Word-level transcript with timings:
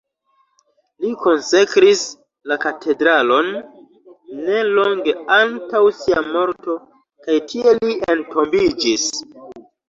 Li 1.03 1.09
konsekris 1.25 1.99
la 2.51 2.57
katedralon 2.63 3.49
ne 4.47 4.55
longe 4.69 5.13
antaŭ 5.37 5.83
sia 5.99 6.25
morto, 6.31 6.79
kaj 7.29 7.37
tie 7.53 7.77
li 7.85 7.95
entombiĝis. 8.17 9.07